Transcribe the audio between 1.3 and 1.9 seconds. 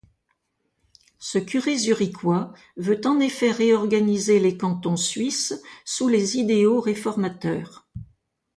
curé